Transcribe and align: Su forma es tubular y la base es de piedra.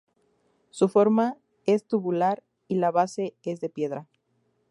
Su 0.71 0.89
forma 0.89 1.37
es 1.67 1.85
tubular 1.85 2.43
y 2.67 2.77
la 2.77 2.89
base 2.89 3.35
es 3.43 3.59
de 3.61 3.69
piedra. 3.69 4.07